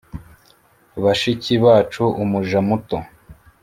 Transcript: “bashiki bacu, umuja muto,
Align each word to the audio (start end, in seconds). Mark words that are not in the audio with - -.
“bashiki 1.03 1.53
bacu, 1.63 2.03
umuja 2.23 2.57
muto, 2.67 2.97